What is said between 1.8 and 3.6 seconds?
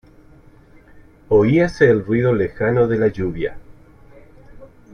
el ruido lejano de la lluvia.